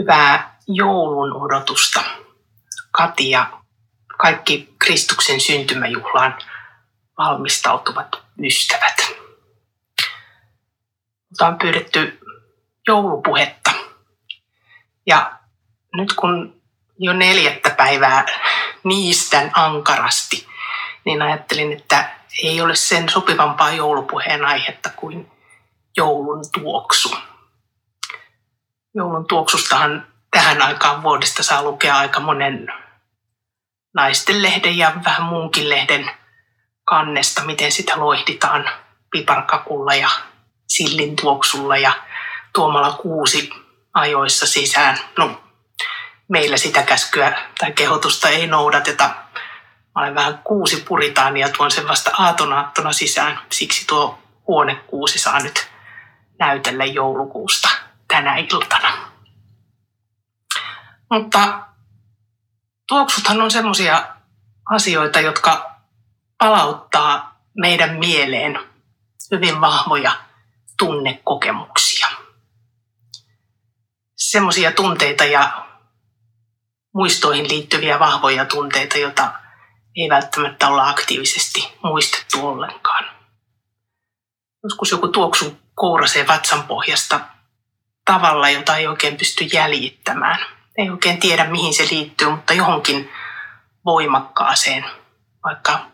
[0.00, 2.02] Hyvää joulun odotusta,
[2.92, 3.50] Kati ja
[4.18, 6.38] kaikki Kristuksen syntymäjuhlaan
[7.18, 8.96] valmistautuvat ystävät.
[11.28, 12.18] Mutta on pyydetty
[12.88, 13.70] joulupuhetta.
[15.06, 15.32] Ja
[15.96, 16.62] nyt kun
[16.98, 18.26] jo neljättä päivää
[18.84, 20.46] niistän ankarasti,
[21.04, 22.10] niin ajattelin, että
[22.42, 25.30] ei ole sen sopivampaa joulupuheen aihetta kuin
[25.96, 27.16] joulun tuoksu.
[28.94, 32.66] Joulun tuoksustahan tähän aikaan vuodesta saa lukea aika monen
[33.94, 36.10] naisten lehden ja vähän muunkin lehden
[36.84, 38.70] kannesta, miten sitä loihditaan
[39.10, 40.10] piparkakulla ja
[40.68, 41.92] sillin tuoksulla ja
[42.54, 43.50] tuomalla kuusi
[43.94, 44.98] ajoissa sisään.
[45.18, 45.40] No,
[46.28, 49.04] meillä sitä käskyä tai kehotusta ei noudateta.
[49.94, 53.38] Mä olen vähän kuusi puritaania, tuon sen vasta aatonaattona sisään.
[53.52, 55.70] Siksi tuo huonekuusi saa nyt
[56.38, 57.69] näytellä joulukuusta
[58.20, 59.10] tänä iltana.
[61.10, 61.66] Mutta
[62.88, 64.16] tuoksuthan on semmoisia
[64.70, 65.74] asioita, jotka
[66.38, 68.58] palauttaa meidän mieleen
[69.30, 70.12] hyvin vahvoja
[70.78, 72.08] tunnekokemuksia.
[74.16, 75.66] Semmoisia tunteita ja
[76.94, 79.32] muistoihin liittyviä vahvoja tunteita, joita
[79.96, 83.04] ei välttämättä olla aktiivisesti muistettu ollenkaan.
[84.64, 87.20] Joskus joku tuoksu kourasee vatsan pohjasta
[88.04, 90.46] tavalla, jota ei oikein pysty jäljittämään.
[90.78, 93.10] Ei oikein tiedä, mihin se liittyy, mutta johonkin
[93.84, 94.84] voimakkaaseen,
[95.44, 95.86] vaikka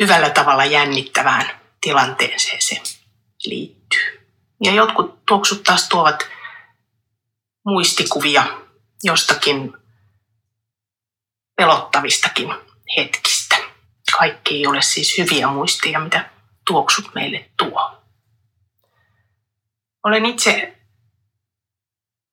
[0.00, 2.82] hyvällä tavalla jännittävään tilanteeseen se
[3.44, 4.28] liittyy.
[4.64, 6.28] Ja jotkut tuoksut taas tuovat
[7.64, 8.44] muistikuvia
[9.02, 9.72] jostakin
[11.56, 12.54] pelottavistakin
[12.96, 13.56] hetkistä.
[14.18, 16.30] Kaikki ei ole siis hyviä muistia, mitä
[16.66, 18.02] tuoksut meille tuo.
[20.04, 20.77] Olen itse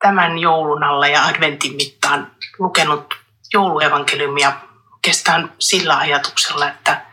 [0.06, 3.14] tämän joulun alla ja adventin mittaan lukenut
[3.54, 4.54] jouluevankeliumia
[4.94, 7.06] oikeastaan sillä ajatuksella, että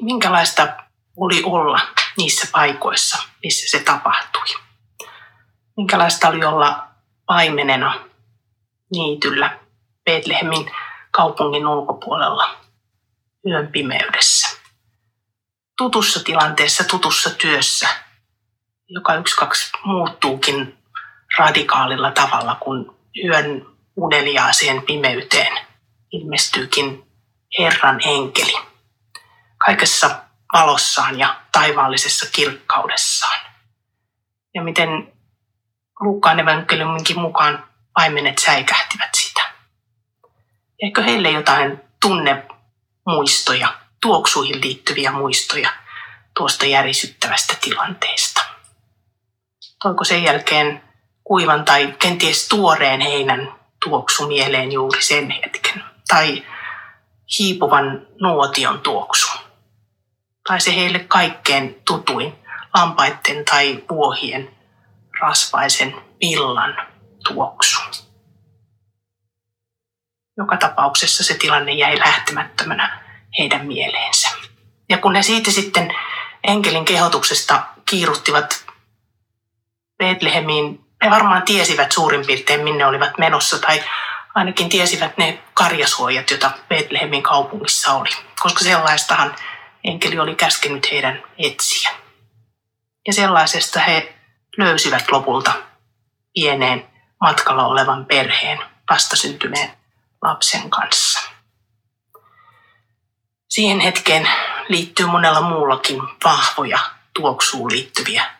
[0.00, 0.76] minkälaista
[1.16, 1.80] oli olla
[2.16, 4.46] niissä paikoissa, missä se tapahtui.
[5.76, 6.88] Minkälaista oli olla
[7.26, 8.08] paimenena
[8.92, 9.58] niityllä
[10.04, 10.70] Betlehemin
[11.10, 12.56] kaupungin ulkopuolella
[13.46, 14.58] yön pimeydessä.
[15.78, 18.03] Tutussa tilanteessa, tutussa työssä,
[18.88, 20.78] joka yksi kaksi muuttuukin
[21.38, 25.58] radikaalilla tavalla, kun yön uneliaaseen pimeyteen
[26.12, 27.04] ilmestyykin
[27.58, 28.54] Herran enkeli.
[29.58, 30.20] Kaikessa
[30.52, 33.40] valossaan ja taivaallisessa kirkkaudessaan.
[34.54, 35.14] Ja miten
[36.00, 39.40] Luukkaan evankeliuminkin mukaan paimenet säikähtivät sitä.
[40.82, 45.70] Eikö heille jotain tunnemuistoja, tuoksuihin liittyviä muistoja
[46.36, 48.33] tuosta järisyttävästä tilanteesta?
[49.84, 50.82] Toiko sen jälkeen
[51.24, 53.52] kuivan tai kenties tuoreen heinän
[53.84, 55.84] tuoksu mieleen juuri sen hetken?
[56.08, 56.46] Tai
[57.38, 59.38] hiipuvan nuotion tuoksu?
[60.48, 62.32] Tai se heille kaikkein tutuin
[62.74, 64.56] lampaiden tai vuohien
[65.20, 66.76] rasvaisen villan
[67.28, 67.80] tuoksu.
[70.36, 73.00] Joka tapauksessa se tilanne jäi lähtemättömänä
[73.38, 74.28] heidän mieleensä.
[74.88, 75.94] Ja kun he siitä sitten
[76.44, 78.63] enkelin kehotuksesta kiiruttivat
[79.98, 83.84] Betlehemiin, he varmaan tiesivät suurin piirtein minne olivat menossa tai
[84.34, 88.10] ainakin tiesivät ne karjasuojat, joita Betlehemin kaupungissa oli,
[88.40, 89.36] koska sellaistahan
[89.84, 91.90] enkeli oli käskenyt heidän etsiä.
[93.06, 94.14] Ja sellaisesta he
[94.56, 95.52] löysivät lopulta
[96.34, 96.88] pieneen
[97.20, 98.58] matkalla olevan perheen
[98.90, 99.70] vastasyntyneen
[100.22, 101.20] lapsen kanssa.
[103.48, 104.28] Siihen hetkeen
[104.68, 106.78] liittyy monella muullakin vahvoja
[107.14, 108.33] tuoksuun liittyviä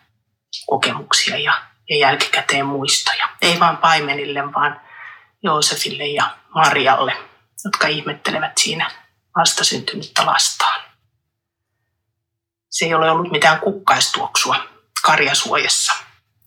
[0.67, 3.29] kokemuksia ja, ja jälkikäteen muistoja.
[3.43, 4.81] Ei vain paimenille, vaan
[5.43, 7.17] Joosefille ja Marialle,
[7.65, 8.91] jotka ihmettelevät siinä
[9.39, 10.81] vastasyntynyttä lastaan.
[12.71, 14.57] Se ei ole ollut mitään kukkaistuoksua
[15.03, 15.93] karjasuojassa.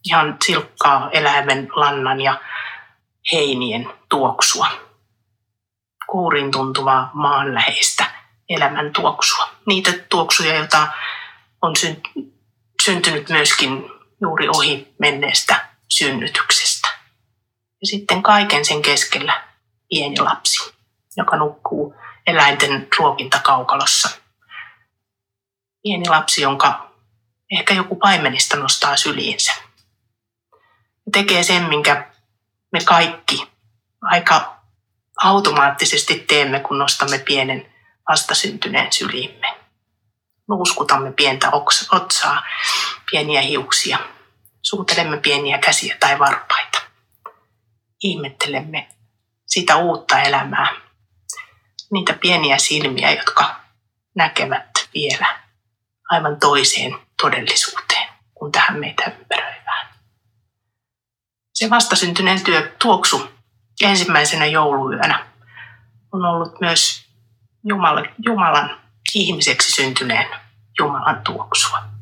[0.05, 2.41] Ihan silkkaa eläimen lannan ja
[3.31, 4.67] heinien tuoksua.
[6.07, 8.05] Kuurin tuntuvaa maanläheistä
[8.49, 9.49] elämän tuoksua.
[9.65, 10.87] Niitä tuoksuja, joita
[11.61, 11.73] on
[12.83, 16.87] syntynyt myöskin juuri ohi menneestä synnytyksestä.
[17.81, 19.43] Ja sitten kaiken sen keskellä
[19.89, 20.73] pieni lapsi,
[21.17, 21.95] joka nukkuu
[22.27, 24.09] eläinten ruokintakaukalossa.
[25.83, 26.91] Pieni lapsi, jonka
[27.51, 29.53] ehkä joku paimenista nostaa syliinsä.
[31.05, 32.11] Ja tekee sen, minkä
[32.71, 33.47] me kaikki
[34.01, 34.57] aika
[35.23, 37.73] automaattisesti teemme, kun nostamme pienen
[38.09, 39.57] vastasyntyneen syliimme.
[40.49, 41.51] Nuuskutamme pientä
[41.91, 42.43] otsaa,
[43.11, 43.99] pieniä hiuksia,
[44.69, 46.81] Suutelemme pieniä käsiä tai varpaita.
[48.03, 48.89] Ihmettelemme
[49.45, 50.67] sitä uutta elämää,
[51.91, 53.55] niitä pieniä silmiä, jotka
[54.15, 55.39] näkevät vielä
[56.09, 59.87] aivan toiseen todellisuuteen kuin tähän meitä ympäröivään.
[61.53, 63.29] Se vastasyntyneen työ tuoksu
[63.81, 65.27] ensimmäisenä jouluyönä
[66.11, 67.05] on ollut myös
[67.63, 68.79] Jumalan, Jumalan
[69.13, 70.27] ihmiseksi syntyneen
[70.79, 71.96] Jumalan tuoksua.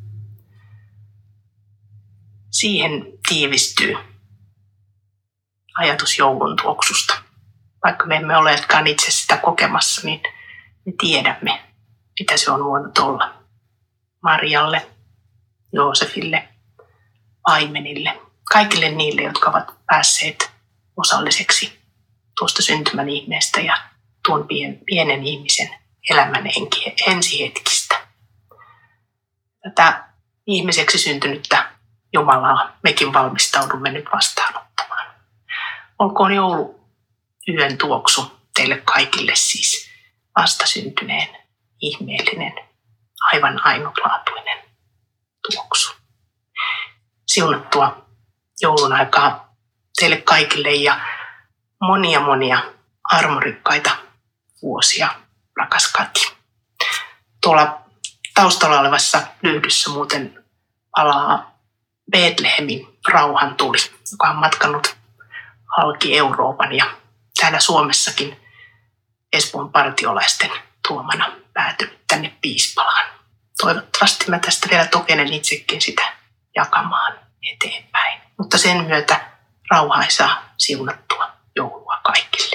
[2.65, 3.95] Siihen tiivistyy
[5.77, 7.21] ajatus joulun tuoksusta.
[7.83, 10.21] Vaikka me emme olekaan itse sitä kokemassa, niin
[10.85, 11.63] me tiedämme,
[12.19, 13.33] mitä se on voinut olla.
[14.23, 14.87] Marjalle,
[15.73, 16.47] Joosefille,
[17.43, 20.51] paimenille, kaikille niille, jotka ovat päässeet
[20.97, 21.79] osalliseksi
[22.39, 23.77] tuosta syntymän ihmeestä ja
[24.27, 24.47] tuon
[24.85, 25.69] pienen ihmisen
[26.09, 26.43] elämän
[27.07, 28.07] ensihetkistä.
[29.63, 30.03] Tätä
[30.47, 31.64] ihmiseksi syntynyttä
[32.15, 35.07] Jumalaa mekin valmistaudumme nyt vastaanottamaan.
[35.99, 36.89] Olkoon joulu
[37.47, 39.89] yön tuoksu teille kaikille siis
[40.39, 41.37] vastasyntyneen,
[41.81, 42.53] ihmeellinen,
[43.33, 44.63] aivan ainutlaatuinen
[45.51, 45.93] tuoksu.
[47.27, 48.05] Siunattua
[48.61, 49.55] joulun aikaa
[49.99, 50.99] teille kaikille ja
[51.81, 52.59] monia monia
[53.03, 53.91] armorikkaita
[54.61, 55.09] vuosia,
[55.57, 56.35] rakas Kati.
[57.41, 57.81] Tuolla
[58.33, 60.45] taustalla olevassa lyhdyssä muuten
[60.95, 61.54] palaa
[62.11, 63.77] Betlehemin rauhan tuli,
[64.11, 64.95] joka on matkannut
[65.77, 66.85] halki Euroopan ja
[67.39, 68.39] täällä Suomessakin
[69.33, 70.51] Espoon partiolaisten
[70.87, 73.05] tuomana päätynyt tänne Piispalaan.
[73.61, 76.13] Toivottavasti mä tästä vielä tokenen itsekin sitä
[76.55, 77.19] jakamaan
[77.53, 78.21] eteenpäin.
[78.37, 79.31] Mutta sen myötä
[79.71, 82.54] rauhaisaa siunattua joulua kaikille.